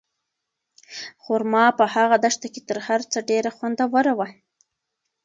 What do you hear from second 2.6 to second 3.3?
تر هر څه